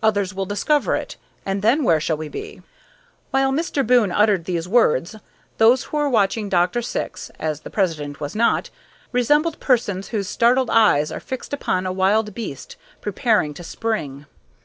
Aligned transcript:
Others 0.00 0.32
will 0.32 0.46
discover 0.46 0.94
it, 0.94 1.16
and 1.44 1.60
then 1.60 1.82
where 1.82 1.98
shall 2.00 2.16
we 2.16 2.28
be?" 2.28 2.62
While 3.32 3.50
Mr. 3.50 3.84
Boon 3.84 4.12
uttered 4.12 4.44
these 4.44 4.68
words, 4.68 5.16
those 5.58 5.82
who 5.82 5.96
were 5.96 6.08
watching 6.08 6.48
Dr. 6.48 6.80
Syx 6.82 7.32
(as 7.40 7.62
the 7.62 7.68
president 7.68 8.20
was 8.20 8.36
not) 8.36 8.70
resembled 9.10 9.58
persons 9.58 10.10
whose 10.10 10.28
startled 10.28 10.70
eyes 10.70 11.10
are 11.10 11.18
fixed 11.18 11.52
upon 11.52 11.84
a 11.84 11.90
wild 11.92 12.32
beast 12.32 12.76
preparing 13.00 13.52
to 13.54 13.64
spring. 13.64 14.26